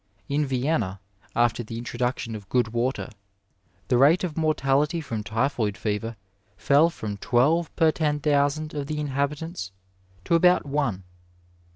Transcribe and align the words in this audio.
In 0.27 0.47
Vienna, 0.47 0.99
after 1.35 1.61
the 1.61 1.77
introduction 1.77 2.33
of 2.33 2.49
good 2.49 2.69
water, 2.69 3.07
the 3.87 3.99
rate 3.99 4.23
of 4.23 4.35
mortality 4.35 4.99
from 4.99 5.23
typhoid 5.23 5.77
fever 5.77 6.15
fell 6.57 6.89
from 6.89 7.17
twelve 7.17 7.69
per 7.75 7.91
ten 7.91 8.19
thousand 8.19 8.73
of 8.73 8.87
the 8.87 8.99
inhabitants 8.99 9.71
to 10.25 10.33
about 10.33 10.65
one. 10.65 11.03